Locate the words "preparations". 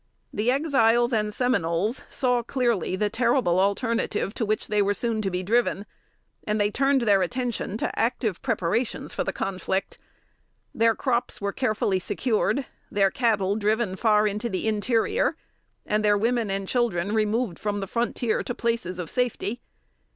8.41-9.13